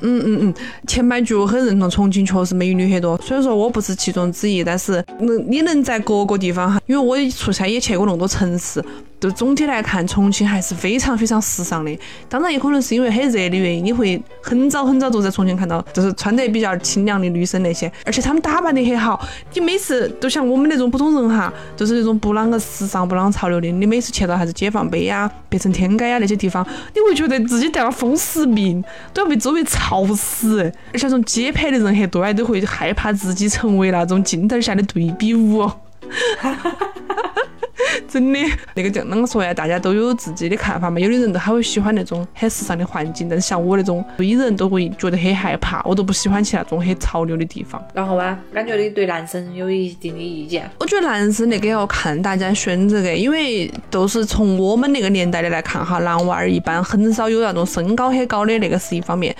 [0.00, 0.54] 嗯嗯嗯，
[0.86, 8.84] 前半句我很认同，重庆确实美女很多，虽然说我不是其中之一，但是能你能在各个地方哈，因为我出差也去过那么多城市。
[9.26, 11.98] 就总体来看，重庆还是非常非常时尚的。
[12.28, 19.20] 当然，也可能是因为很热的原因，你会很早很早就在重庆看到，就是穿得比较清凉的女生那些，而且她们打扮得很好。
[19.52, 28.80] 你每次都像我们那种普通人哈，就是那种不啷个时尚、不啷个潮流的，你每次去到啥子解放碑呀、北城天街呀那些地方，你会觉得自己得了风湿病，
[29.12, 30.72] 都要被周围吵死。
[30.92, 35.68] 而且那种街拍的人很多，都会害怕自己成为那种镜头下的对比物。
[38.08, 38.38] 真的，
[38.74, 39.52] 那个叫啷个说呀？
[39.52, 40.98] 大家都有自己的看法嘛。
[40.98, 47.82] 有的人都还会喜欢那种很时尚的环境，但是像我那种堆人都会觉得很害怕，我都不喜欢去那种很潮流的地方。
[47.92, 50.68] 然后啊，感觉你对男生有一定的意见？
[50.78, 59.34] 我觉得男生那个要看大家选择的，因为都是从我们那个年代的来看哈，男娃儿一般很少有那种身高很高的，那个是一方面。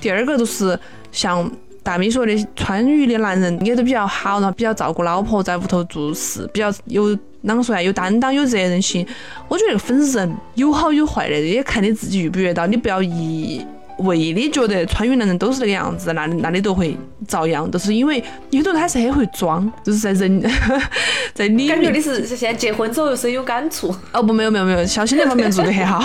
[0.00, 0.78] 第二个就是
[1.10, 1.50] 像。
[1.82, 7.82] 大咪说的，川渝的男人也都比较好，然后比较照顾老婆，在屋头做事，比较有啷个说呀？
[7.82, 9.04] 有担当，有责任心。
[9.48, 12.66] 我觉得分人，有好有坏的，也看你自己遇不遇到。
[12.68, 13.66] 你不要一
[13.98, 17.68] 味的觉得川渝男人都是那个样子，那那你都会遭殃。
[17.70, 20.40] 就是因为有的人他是很会装，就是在人，
[21.34, 23.92] 在里感觉你是现在结婚之后深有感触。
[24.12, 26.00] 哦不，没有没有没有，小新那方面做得很好。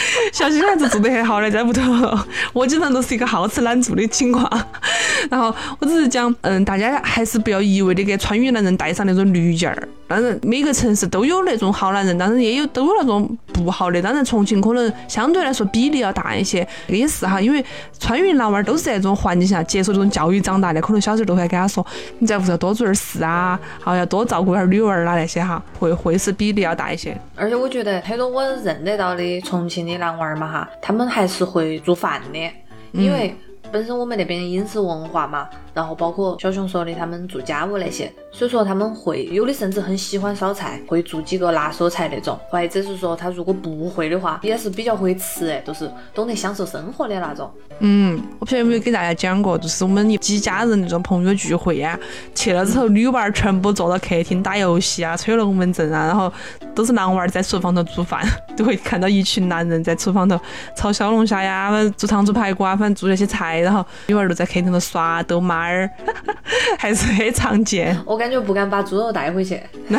[0.32, 1.82] 小新还是做得很好的，在屋头，
[2.52, 4.48] 我经常都是一个好吃懒做的情况。
[5.30, 9.88] 然后我只是讲，嗯，大家还是不要一味的给川渝男人带上那种滤镜儿。
[10.08, 14.02] 当然，每个城市都有那种好男人，当然也有都有那种不好的。
[14.02, 17.64] 当然，重庆可能相对来说比例要大一些，也是哈，因为
[17.98, 21.86] 川渝男娃儿都是在这种环境下接受这种教育长大的，可能小时候都会给他说，
[22.18, 27.16] 你在屋头多做点事啊，好要多照顾点女娃儿啦那些哈，会会是比例要大一些。
[27.36, 32.50] 而且我觉得很多我认得到的重庆的的男娃儿嘛哈，他们还是会做饭的，
[32.92, 33.34] 因为。
[33.72, 47.50] 本身我们那边饮食文化嘛，然后包括小熊说的他们做家务那些，所以说他们会有的甚至很喜欢烧菜，会做几个拿手菜那种，或者是说他如果不会的话，也是比较会吃，哎，都是懂得享受生活的那种。
[47.80, 51.98] 嗯，我不晓得有没有给大家讲过，就是我们几家人那种朋友聚会呀，
[52.34, 56.30] 去了之后女娃儿全部坐到客厅打游戏啊，吹龙门阵啊，然后
[56.74, 58.22] 都是男娃儿在厨房头做饭，
[58.56, 60.38] 都会看到一群男人在厨房头
[60.76, 65.90] 炒小龙虾呀，做糖醋排骨啊，反正做那些菜，然后女娃儿都在客厅头耍逗妈儿，
[66.78, 67.96] 还是很常见。
[68.06, 69.60] 我感觉不敢把猪肉带回去，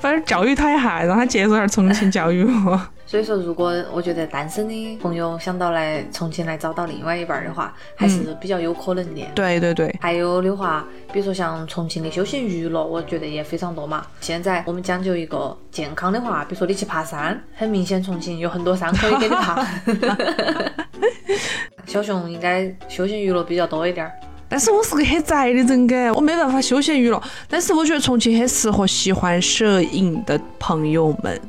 [0.00, 2.46] 反正教育他一下，让他接受下重庆教育。
[3.10, 9.26] 所以说，如果我觉得单身的朋友想到来重庆来找到另外一半的话，还是比较有可能的。
[9.34, 9.92] 对对对。
[10.00, 14.06] 还有的话，比如说像重庆的休闲娱乐，我觉得也非常多嘛。
[14.20, 19.66] 现在我们讲究一个健康的话，比如说你去爬山，很明显重庆有很多山可以给你爬。
[21.86, 24.12] 小熊应该休闲娱乐比较多一点儿。
[24.50, 27.22] 但是我是个很宅的人，该我没办法休闲娱乐。
[27.48, 31.40] 但是我觉得重庆很适合喜欢摄影的朋友们。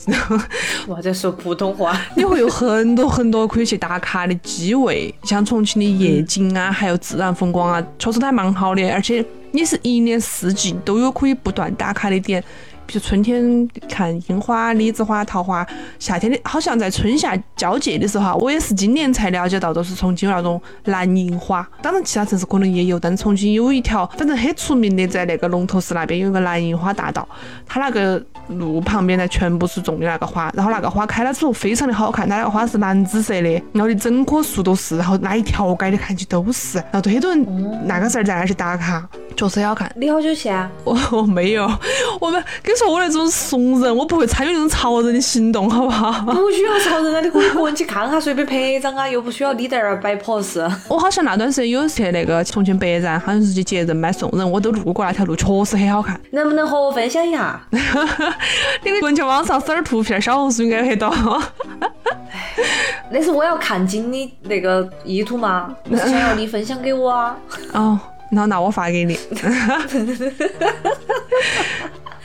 [0.88, 2.00] 我在说普通话。
[2.16, 8.88] 你会有很多很多可以去打卡的机位，像重庆的夜景啊，还有自然风光啊，确实都还蛮好的。
[8.92, 12.44] 而且你是一年四季都有可以不断打卡的点。
[12.86, 15.66] 比如春天看樱花、李子花、桃花，
[16.00, 21.68] 夏天的好像在春夏交界的时候，我也是今年才了解到，都是重庆有那种蓝樱花。
[21.82, 27.28] 当然，其他城市可能也有，但是重庆有一条，反正很出名的，在那个龙头寺那边有一个蓝樱花大道，
[27.68, 39.92] 它那个路旁边呢，全部是种的那个花，然后那个花开了之后非常的好看，它那个花是蓝紫色的，然后你整棵树都是，然后那一条街的看起都是，然后很多人那个时候在那去打卡，确实好看。
[39.96, 40.70] 你好久去啊？
[40.84, 41.72] 我我没有，
[42.20, 42.82] 我们跟。
[42.82, 46.12] 说我那种怂人，我不会参与那种潮人的行动，好不好？
[46.34, 50.68] 不需要潮人啊，你可以个人去看哈，随便拍一张啊，又不需要你在那儿摆 pose。
[50.88, 56.20] 我好像那段时间有去那个重庆北站，好像是去接人买送人，我都路过那条路，确实很好看。
[56.32, 57.62] 能不能和我分享一下？
[57.72, 61.14] 你个去网上搜点图片，小红书应该很多。
[63.12, 65.76] 那是我要看景的那个意图吗？
[65.92, 67.38] 是想要你分享给我啊？
[67.74, 68.00] 哦，
[68.32, 69.20] 那那我发给你。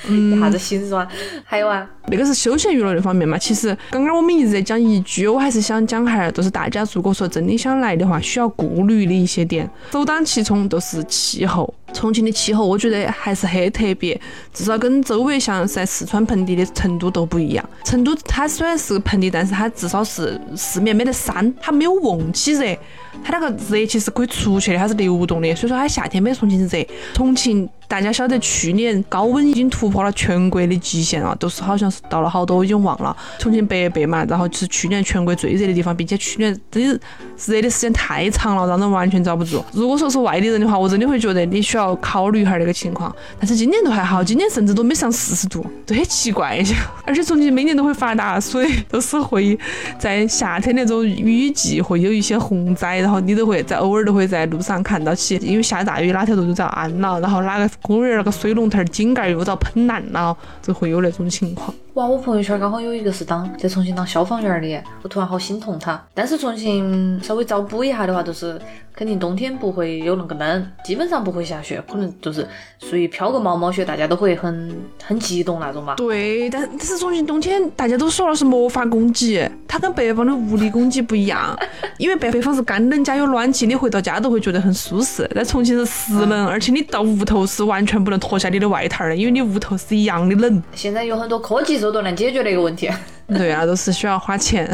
[0.08, 1.06] 一下子心酸，
[1.44, 3.36] 还有啊，那个是休闲娱乐那方面嘛。
[3.38, 11.72] 其实刚刚我们一直在讲宜居，我还是想讲哈，就是大家如果说真的想来的话，需要顾虑的一些点，首当其冲就是气候。
[11.92, 14.20] 重庆的气候，我觉得还是很特别，
[14.52, 17.64] 至少跟周围像在四川盆地的成都都不一样。
[17.84, 22.76] 成都它虽然是个盆地，但是它至少是四面没得山，它没有瓮起热，
[23.24, 26.86] 它那个热气是可以出去的，它是流动的，所以说它夏天没重庆热。
[27.14, 27.68] 重庆。
[27.88, 33.16] 大家晓得，去年高温已经突破了全国的极限了，都是好像是到了好多，已经忘了。
[33.38, 37.00] 重庆北碚嘛，然后是去年全国最热的地方，并且去年真的
[37.46, 39.64] 热的时间太长了，让人完全遭不住。
[39.72, 43.14] 如果说是外地人的话，我真的会觉得你需要考虑一下那个情况。
[43.38, 46.60] 但是今年都还好，今年甚至都没上四十度，都很奇怪。
[47.04, 49.56] 而且重庆每年都会发大水，都是会
[49.96, 57.70] 在夏天那种雨季会有一些洪灾，然后你都会在偶尔都会在路上看到起，因为下大雨哪条路都遭淹了，然后哪个。
[57.82, 61.72] 公园那个水龙头井盖又遭喷烂了，就会有那种情况。
[61.94, 66.02] 哇，我朋友圈刚好有一个是当在重庆当消防员的，我突然好心痛他。
[66.14, 68.60] 但是重庆稍微找补一下的话，就是
[68.96, 72.46] 肯定冬天不会有那个冷，基本上不会下雪，可能就是
[72.80, 75.94] 属于飘个毛毛雪，大家都会很很激动那种嘛。
[75.94, 81.56] 对，但但是重庆冬天大家都说了是魔法攻击，它跟北方的物理攻击不一样，
[81.98, 85.30] 因为北北方是干冷加有暖气，你回到家都会觉得很舒适。
[85.34, 90.62] 在重庆是湿冷，而且你到屋头是完全不能脱下你的外套的，因为你屋头是一样的冷。
[90.74, 91.76] 现在有很多科技。
[91.76, 92.88] 手段能解决这个问题。
[93.28, 94.68] 对啊，都是需要花钱，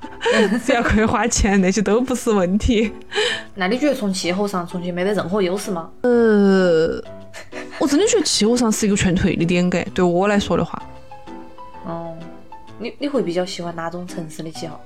[0.64, 2.92] 只要可以花钱，那些都不是问题。
[3.54, 5.90] 那你觉得从气候上，重庆没得任何优势吗？
[6.02, 7.02] 呃，
[7.78, 10.80] 我真的觉得气候上是一个劝退的点，给对我来说的话。
[11.86, 12.14] 哦，
[12.78, 14.78] 你你会比较喜欢哪种城市的气候？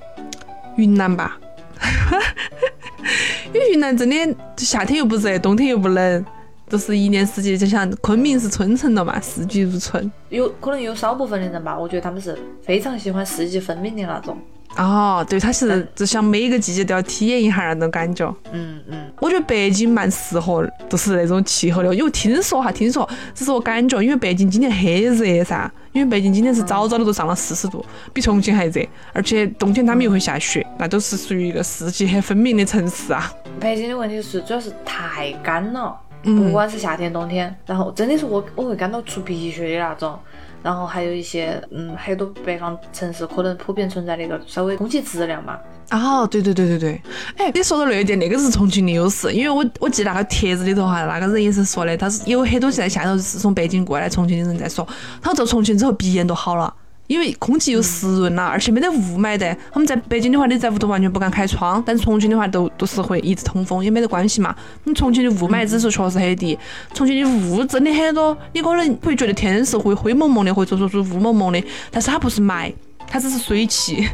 [0.77, 1.37] 云南吧，
[3.53, 4.15] 因为云南真的
[4.55, 6.25] 夏天又不热，冬天又不冷。
[6.71, 10.09] 都是一年四季，就像昆明是春城了嘛，四季如春。
[10.29, 14.37] 有可能有少部分的人吧，我觉得他们是非常喜欢四季分明的那种。
[14.77, 18.25] 哦，对，他是就想每一个季节都要体验一下那种感觉。
[18.53, 19.11] 嗯嗯。
[19.19, 28.81] 我觉得北京蛮适合，就是那种气候的，因为听说哈，听说，只是我感觉，因为北京今年很热噻，因为北京今年是早早的都上了四十度，比重庆还热，
[29.11, 33.29] 而且冬天他们又会下雪，那都是属于一个四季很分明的城市啊。
[33.59, 35.93] 北京的问题是主要是太干了。
[36.23, 40.17] 不管是夏天冬天，然后真的是我我会感到出鼻血的那种，
[40.61, 45.57] 然后还有一些嗯很多北方城市可能普遍存在的一个稍微空气质量嘛。
[45.89, 47.01] 哦，对对对对对，
[47.37, 54.87] 哎，你说到那一点，那个是重庆的优势，因为我我记那个帖子里头哈，那个人也是说的，他是有很多在下头是从北京过来重庆的人在说，
[55.21, 56.73] 他到重庆之后鼻炎都好了。
[57.11, 59.53] 因为空气又湿润了，而且没得雾霾的。
[59.69, 64.55] 他们在北京的话，你在屋头完全不敢开窗，但是重庆的话，都都是会一直通风，也没得关系嘛。
[64.85, 66.57] 你重庆的雾霾指数确实很低，
[66.93, 68.37] 重庆的雾真的很多。
[68.53, 72.71] 你可能会觉得天是会灰蒙蒙的，或者说是雾蒙蒙的，但是它不是霾，
[73.05, 74.07] 它只是水汽。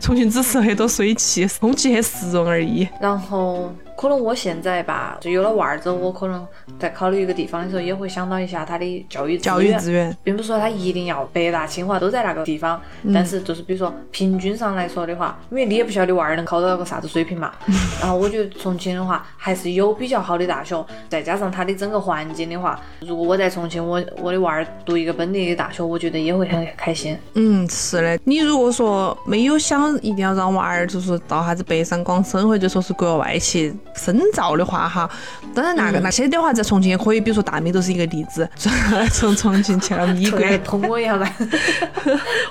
[0.00, 2.88] 重庆只是很多水汽，空气很湿润而已。
[3.00, 3.72] 然后。
[4.00, 6.46] 可能我现在吧，就有了娃儿之后，我可能
[6.78, 12.80] 在考虑一个地方的时候，也会想到一下他的教育教育资源，并不是说他一定要北大、清华都在那个地方，
[13.12, 17.52] 但是就是比如说平均上来说的话，因为你也不晓得娃儿能考到个啥子水平嘛。
[18.00, 27.14] 然后我觉得重庆的话还是有比较好的大学，再加上它的整个环境的话，如果我在重庆，我我的娃儿读一个本地的大学，我觉得也会很开心。
[27.34, 28.18] 嗯，是的。
[28.24, 33.76] 你如果说没有想一定要让娃儿就是到啥子北上广深，或者说是国外去。
[33.94, 35.08] 深造的话哈，
[35.54, 38.48] 当然那个那些的话在重庆也可以，比如说大米都是一个例子，
[39.12, 41.30] 从重庆去了米国，通 我一下吧。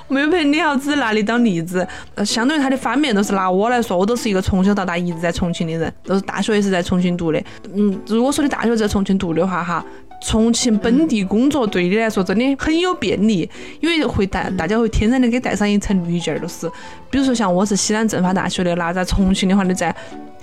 [0.08, 1.86] 没有陪你要只拿你当例子，
[2.24, 7.42] 相当于他的反面都是拿我来说，我都是一个从小到大一直在重庆的人，都是大学也是在重庆读的。
[7.74, 9.84] 嗯，如果说你大学在重庆读的话哈。
[10.20, 13.48] 重庆本地工作对你来说真的很有便利，
[13.80, 16.70] 因为会带大家会天然的给带上一层滤镜儿，都是。
[17.10, 19.94] 比如说像我是西南政法大学的，那在重庆的话，你在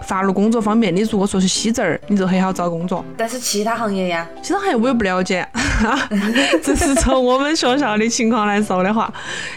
[0.01, 3.03] 法律工作方面，你如果说是西证儿，你就很好找工作。
[3.15, 4.27] 但是其他行业呀？
[4.41, 5.47] 其他行业我也不了解，
[6.61, 9.11] 这是从我们学校的情况来说的话，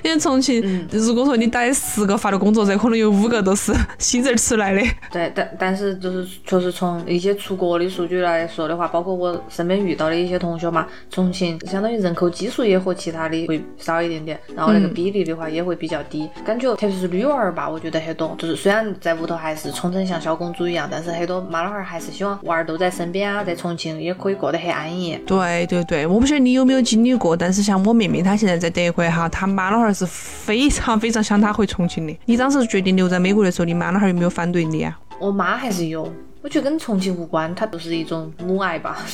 [0.05, 4.81] 因为重庆，如果说你逮十个法律工作者，可能有五个都是西证儿出来的。
[5.11, 10.10] 对，但但是就是确实从一些出国的数据来说的话，包括我身边遇到。
[10.11, 16.29] 的一些同学嘛，重庆相当于人口基数也和其他的会少一点点，然后那个比例的话也会比较低。
[16.45, 25.19] 感觉特别是女娃儿吧，我觉得很多，就是虽然在屋头还是宠成像小公主一样，但是很多妈老汉儿还是希望娃儿都在身边啊，在重庆也可以过得很安逸。
[25.27, 32.17] 对对对，我不晓得你有没有经历过，但是像我妹妹她现在在德国哈，她妈老汉儿是非常非常想她回重庆的。
[32.25, 34.99] 你当时决定留在美国的时候，你妈老汉儿有没有反对你啊？
[35.21, 36.11] 我妈还是有。
[36.43, 38.97] 我觉得跟重庆无关，它就是一种母爱吧。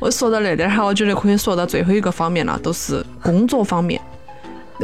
[0.00, 4.00] 我说到那点儿哈，我觉得可以说到最后一个方面了，都是工作方面。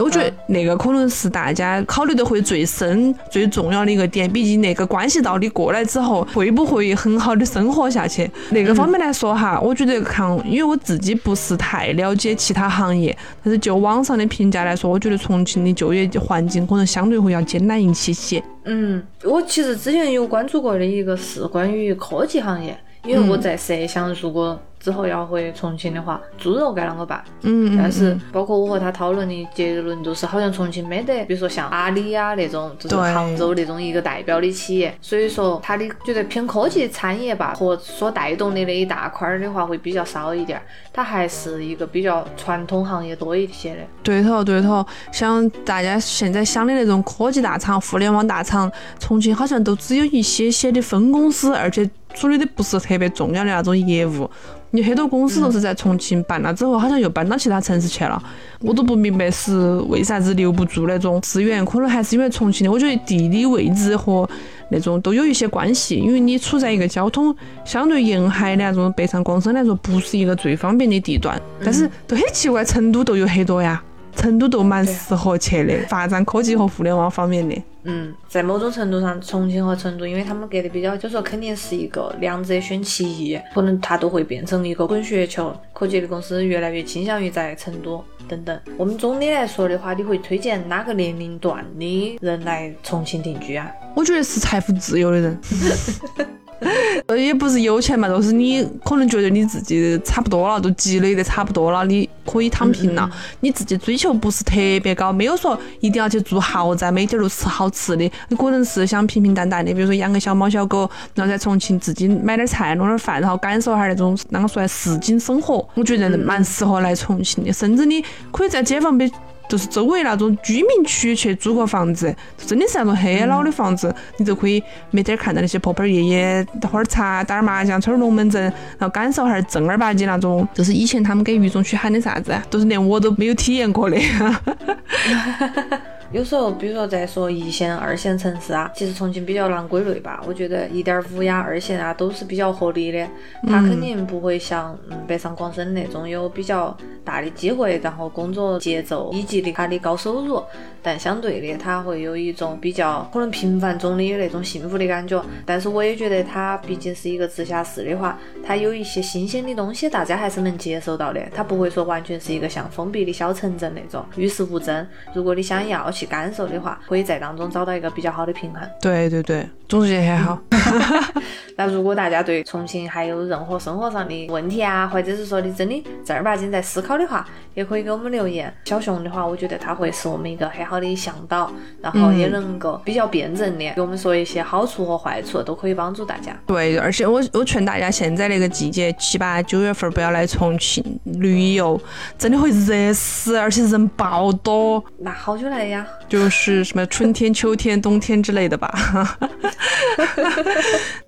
[0.03, 8.29] 我觉得那个可能是大家考虑的会最深、最重要的一个点，毕竟那个关系到你过来之后会不会很好的生活下去。
[8.51, 18.43] 那个方面来说哈，我觉得看，因为我自己不是太了解其他行业，但是就网上的评价来说，我觉得重庆的就业环境可能相对会要艰难一些些。
[18.65, 24.61] 嗯，我其实之前有关注过的一个是关于科技行业，因为我在设想如果。
[24.85, 27.25] 之后要回重庆的话，猪肉该啷个办？
[27.41, 40.61] 嗯，但是包括我和他讨论的结论都是，好像重庆没得，比如说像阿里呀那种，就是杭州那种一个代表的企业，所以说他的觉得偏科技产业吧，和所带动的那一大块儿的话会比较少一点，
[40.93, 43.81] 它还是一个比较传统行业多一些的。
[44.03, 54.31] 对头对头，像大家现在想的那种科技大厂、互联网大厂，重庆好像都只有一些些的分公司，而且处理的不是特别重要的那种业务。
[54.71, 58.21] 有很多公司都是在重庆办了之后，好像又搬到其他城市去了。
[58.61, 64.29] 我都不明白是为啥子留不住那种资源，可能还是因为重庆的，我觉得地理位置和
[64.71, 65.95] 那种都有一些关系。
[65.97, 67.33] 因为你处在一个交通
[67.65, 71.41] 相对沿海的那种北上广深来说，不是一个最方便的地段。
[71.65, 73.81] 但是都很奇怪，成都都有很多呀。
[74.17, 77.63] 成都都蛮适合去的，发展科技和互联网方面的。
[77.87, 85.55] 嗯，在某种程度上，重庆和成都，因为他们隔得比较，就说肯定是一个两者选其一，可能它都会变成一个滚雪球。
[85.73, 88.59] 科技的公司越来越倾向于在成都等等。
[88.79, 93.71] 我们总的来说的话，你会推荐哪个年龄段的人来重庆定居啊？
[93.95, 95.39] 我觉得是财富自由的人。
[97.07, 103.11] 呃，也不是有钱嘛，就是你可能觉得你自己差不多了，都积累的差不多了，你可以躺平了。
[103.41, 108.11] 你自己追求不是特别高，没有说一定要去住豪宅，每天都吃好吃的。
[108.29, 115.67] 你可能是想平平淡淡的，比如说养个小猫小狗，然后在重庆自己买点菜，弄点饭，然后感受下那种啷个说来市井生活。
[115.75, 118.03] 我觉得蛮适合来重庆的，甚至你
[118.33, 119.11] 可以在解放碑。
[119.49, 133.97] 就是周围那种居民区去租个房子，真的是那种很老的房子，你就可以每天看到那些婆婆爷爷喝点茶、打点麻将、抽点龙门阵，然后感受下正儿八经那种，就是以前他们给渝中区喊的啥子，都是连我都没有体验过的。
[136.15, 140.23] 有时候，比如说在说一线、二线城市啊，其实重庆比较难归类吧。
[140.29, 143.05] 我觉得一点五呀、二线啊都是比较合理的。
[143.49, 150.41] 它肯定不会像嗯北上广深那种有比较大的机会，然后工作节奏以及的它的高收入。
[150.81, 155.21] 但相对的，它会有一种比较可能平凡中的那种幸福的感觉。
[155.45, 161.21] 但是我也觉得它毕竟是一个直辖市的话，它有一些新鲜的东西，大家还是能接受到的。
[161.35, 164.87] 它不会说完全是一个像封闭的小城镇那种与世无争。
[165.13, 168.63] 如果你想要去感受的话，可以在当中找到一个比较好的平衡。
[168.81, 170.39] 对对对，总结很好。
[171.57, 177.25] 那如果大家对重庆还有任何生活上的问题啊，或者是说你真的正儿八经在思考的话，
[177.55, 178.53] 也可以给我们留言。
[178.65, 186.37] 小熊的话，我觉得他会是我们一个很好的向导，然后也能够比较辩证的给我们说一些好处和坏处，都可以帮助大家。
[186.45, 191.81] 对，而且我我劝大家现在那个季节七八九月份不要来重庆旅游，
[192.19, 194.83] 真的会热死，而且人爆多。
[194.99, 195.87] 那好久来呀？
[196.09, 199.19] 就是什么春天、秋天、冬天之类的吧。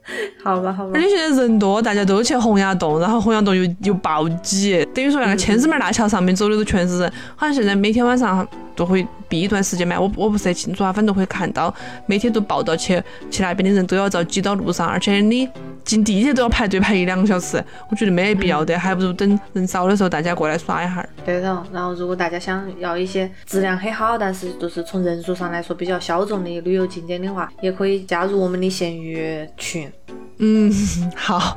[0.43, 0.93] 好吧，好吧。
[0.95, 7.13] 而且现在人多，大家都去洪崖洞，然后洪崖洞又又暴挤，等于说那个千厮门大桥上面走的都全是人。
[7.35, 11.75] 好像现在每天晚上都会闭一段时间嘛，我我不是太清楚啊，反正会看到
[12.07, 15.49] 每天都报道去去那边的人都要遭挤到路上，而且你
[15.85, 21.07] 进地铁都要排队排一两个小时，我觉得没必要的，还不如等人少的时候大家过来耍一下。
[21.25, 29.91] 对头，然后如果大家想要一些质量很好，但是就是从人数上来说比较小众的旅游景点的话，也可以加入我们的闲鱼群。
[30.39, 30.71] 嗯，
[31.17, 31.57] 好。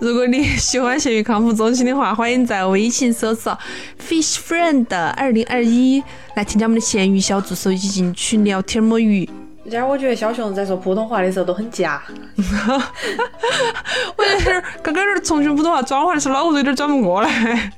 [0.00, 3.58] 如果你喜欢咸鱼康复中心的话，欢迎在微信搜索
[4.00, 4.86] “fish friend
[5.16, 6.02] 二零二一”
[6.36, 9.28] 来添加我们的咸鱼小助手，一起进去聊天摸鱼。
[9.64, 12.02] 然后我觉得小熊在说普通话的时候都很假。
[14.16, 17.72] 我觉得刚刚那重庆普通话转换的时候，脑壳有点转不过来。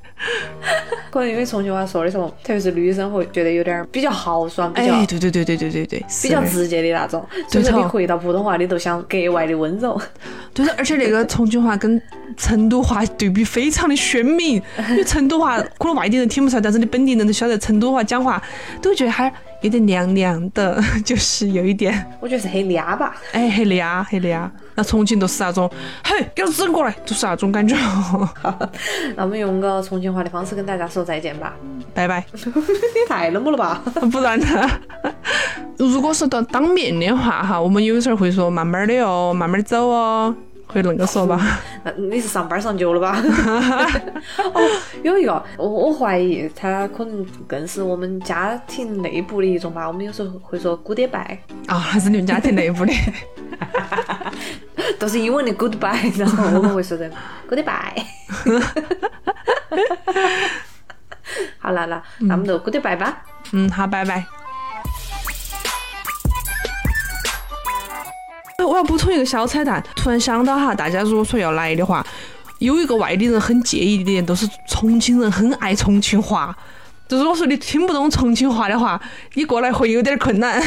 [1.10, 7.26] 可能因为重庆话说的时候，特别是女生会觉得有点比较豪爽，比较对对对对对对对，比较直接的那种。
[7.48, 10.00] 所以说你回到普通话，你都想格外的温柔。
[10.54, 12.00] 对的，而且那个重庆话跟
[12.36, 18.42] 成都话对比非常的鲜明，因为成都话 可能外地人听不出来，但是你本地人都晓得成都话讲话，
[18.80, 22.06] 都觉得还有点凉凉的， 就是有一点。
[22.20, 23.16] 我觉得是很嗲吧。
[23.32, 24.48] 哎，很嗲，很嗲。
[24.74, 25.70] 那重庆都是那种，
[26.04, 27.76] 嘿，给我整过来，就是那种感觉。
[29.16, 31.54] 那我们用个重庆话的方式跟大家说再见吧，
[31.94, 32.24] 拜拜。
[32.32, 32.40] 你
[33.08, 33.82] 太冷漠了吧？
[34.10, 34.70] 不然呢？
[35.78, 40.34] 如果是到当面的话哈，我们有时候会说慢慢的哦，慢慢走哦，
[40.72, 41.60] 会恁个说吧。
[41.84, 43.18] 那你是上班上久了吧？
[44.54, 44.60] 哦，
[45.02, 49.86] 有一个，我我怀疑他可能更是我们家庭内部的一种吧。
[49.86, 52.92] 我们有时候会说 goodbye 啊，还是你们家庭内部的。
[54.98, 57.10] 都是英文的 goodbye，然后我们会说的
[57.48, 58.02] goodbye。
[61.58, 63.22] 好了了，那我们就 goodbye 吧。
[63.52, 64.24] 嗯，好，拜拜。
[68.64, 72.04] 我要补充一个小彩蛋，突然想到哈，大家如果说要来的话，
[72.58, 76.56] 有一个外地人很介意的点，都是重庆人很爱重庆话。
[77.08, 79.00] 就如果说你听不懂重庆话的话，
[79.34, 80.62] 你过来会有点困难。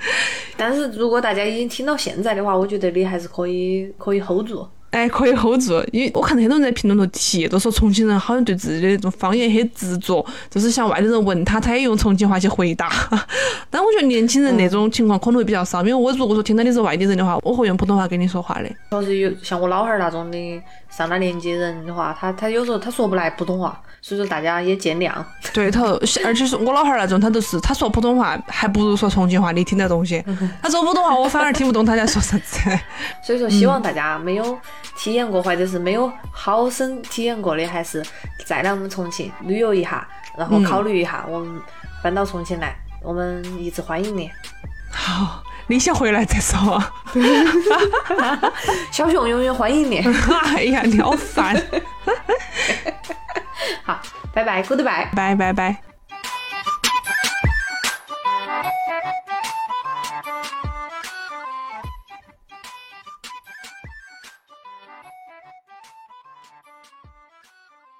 [0.56, 4.66] 但是如果大家已经听到现在的话，我觉得你还是可以可以 hold 住。
[4.90, 12.90] 哎，可以 hold 住，因为我看到很多人在评论头提，都说重庆人好像对自己的那种方言很执着，就是像外地人问他，他也用重庆话去回答。
[13.70, 18.68] 但我觉得年轻人那种情况可能会比较少，因为我如果说听到你是外地人的话，我会用普通话跟你说话的。
[18.90, 25.12] 要是有像我老汉儿那种的上了年纪人的话，他他有时候他说不来普通话，所以说大家也见谅。
[25.54, 30.24] 对头，而且是我老汉儿那种，他都是他说普通话还不如说重庆话你听得懂些，
[30.60, 32.58] 他说普通话我反而听不懂他在说啥子。
[33.24, 34.58] 所以说希望大家没有。
[34.96, 38.04] 体验过或者是没有好生体验过的，还是
[38.44, 40.06] 再来我们重庆旅游一下，
[40.36, 41.60] 然后考虑一下我们
[42.02, 44.30] 搬到重庆来，我们一直欢迎你。
[44.90, 46.82] 好，你先回来再说。
[48.90, 49.98] 小熊永远欢迎你。
[50.56, 51.54] 哎呀，你好烦。
[53.84, 54.00] 好，
[54.32, 55.89] 拜拜，Goodbye，拜拜拜。